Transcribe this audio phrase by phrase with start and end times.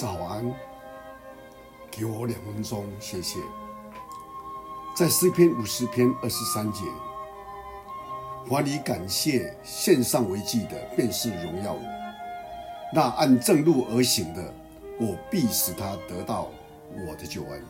[0.00, 0.50] 早安，
[1.90, 3.38] 给我两分钟，谢谢。
[4.96, 6.84] 在诗篇五十篇二十三节，
[8.48, 11.82] 凡以感谢献上为祭的，便是荣耀我；
[12.94, 14.42] 那按正路而行的，
[14.98, 16.48] 我必使他得到
[17.06, 17.62] 我的救恩。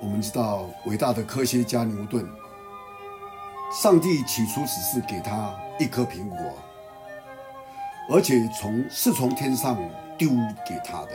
[0.00, 2.26] 我们知道，伟大的科学家牛顿，
[3.70, 6.38] 上帝起初只是给他一颗苹果。
[8.10, 9.78] 而且从是从天上
[10.18, 10.28] 丢
[10.68, 11.10] 给他的，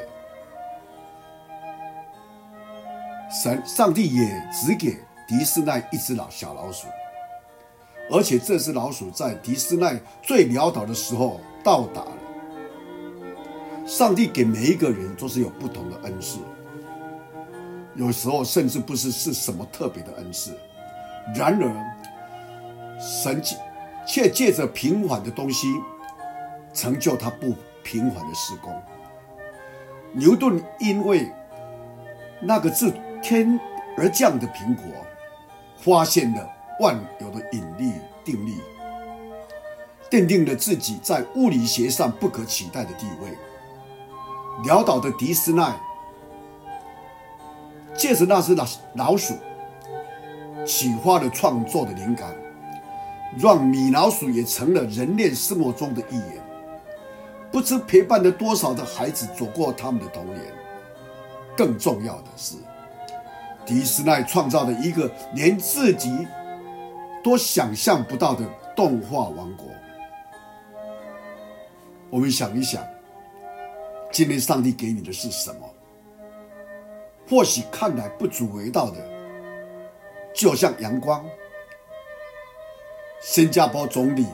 [3.30, 6.88] 神上帝也只给迪斯奈一只老小老鼠，
[8.10, 12.13] 而且这只老鼠在迪斯奈最潦倒的时候到达了。
[13.85, 16.40] 上帝给每一个人都是有不同的恩赐，
[17.96, 20.58] 有时候甚至不是是什么特别的恩赐，
[21.35, 23.41] 然而神
[24.05, 25.68] 却借着平凡的东西。
[26.77, 28.71] 成就他不平凡的事工。
[30.12, 31.27] 牛顿因为
[32.40, 32.93] 那个自
[33.24, 33.60] 天
[33.98, 34.85] 而降的苹果，
[35.76, 36.48] 发现了
[36.79, 37.93] 万有的引力
[38.24, 38.54] 定律，
[40.12, 43.35] 奠定了自己在物理学上不可取代的地位。
[44.63, 45.76] 潦倒的迪斯奈
[47.96, 49.34] 借着那只老老鼠，
[50.63, 52.35] 启发了创作的灵感，
[53.35, 56.46] 让米老鼠也成了人类生活中的一员。
[57.51, 60.41] 不知陪伴了多少的孩子走过他们的童年。
[61.55, 62.55] 更重要的是，
[63.65, 66.28] 迪斯奈创造了一个连自己
[67.23, 68.45] 都想象不到的
[68.75, 69.66] 动画王国。
[72.09, 72.85] 我们想一想，
[74.11, 75.67] 今天上帝给你的是什么？
[77.29, 78.97] 或许看来不足为道的，
[80.34, 81.25] 就像阳光。
[83.19, 84.28] 新加坡总理。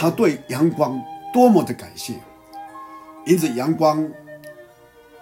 [0.00, 2.14] 他对阳光多么的感谢，
[3.26, 4.08] 因此阳光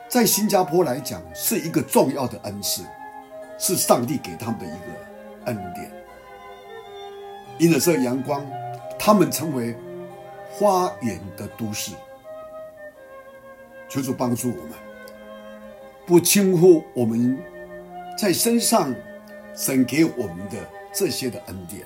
[0.07, 2.83] 在新加坡来讲是一个重要的恩赐，
[3.59, 5.91] 是上帝给他们的一个恩典。
[7.57, 8.47] 因着这阳光，
[8.99, 9.75] 他们成为
[10.51, 11.93] 花园的都市。
[13.89, 14.73] 求主帮助我们，
[16.05, 17.43] 不轻忽我们
[18.19, 18.95] 在身上
[19.55, 20.59] 神给我们的
[20.93, 21.83] 这些的恩典。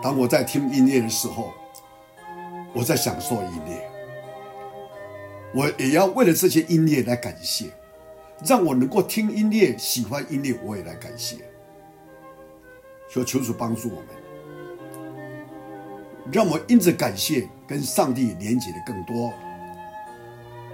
[0.00, 1.52] 当我在听音乐的时候，
[2.72, 3.90] 我在享受音乐，
[5.52, 7.66] 我也要为了这些音乐来感谢，
[8.46, 11.36] 让我能够听音乐、喜欢音乐，我也来感谢。
[13.10, 14.06] 求求主帮助我们，
[16.30, 19.32] 让我因着感谢跟上帝连接的更多，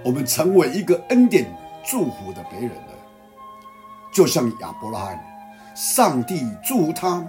[0.03, 1.45] 我们成为一个恩典
[1.83, 2.93] 祝福的别人了，
[4.13, 5.25] 就像亚伯拉罕，
[5.73, 7.25] 上帝祝福他。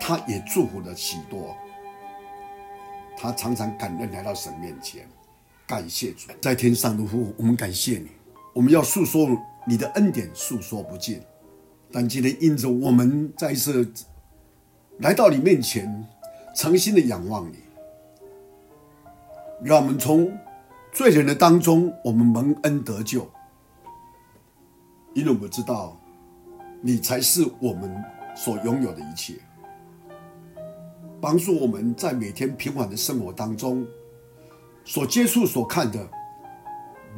[0.00, 1.56] 他也祝福了许多，
[3.16, 5.08] 他常常感恩来到神面前，
[5.66, 8.08] 感谢主，在天上的父，我们感谢你，
[8.52, 9.28] 我们要诉说
[9.66, 11.20] 你的恩典，诉说不尽。
[11.90, 13.90] 但今天因着我们再一次
[14.98, 16.06] 来到你面前，
[16.54, 17.58] 诚心的仰望你，
[19.62, 20.36] 让我们从
[20.92, 23.28] 罪人的当中，我们蒙恩得救，
[25.14, 25.98] 因为我们知道
[26.82, 28.04] 你才是我们
[28.36, 29.34] 所拥有的一切。
[31.20, 33.86] 帮助我们在每天平凡的生活当中，
[34.84, 36.08] 所接触、所看的，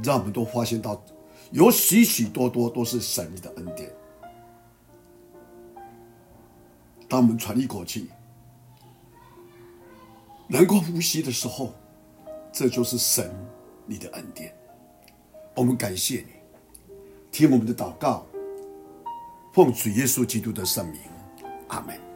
[0.03, 1.03] 让我们都发现到，
[1.51, 3.93] 有许许多多都是神的恩典。
[7.09, 8.09] 当我们喘一口气，
[10.47, 11.75] 能够呼吸的时候，
[12.53, 13.35] 这就是神
[13.85, 14.55] 你的恩典。
[15.55, 16.27] 我们感谢你，
[17.33, 18.25] 听我们的祷告，
[19.53, 21.01] 奉主耶稣基督的圣名，
[21.69, 22.08] 阿门。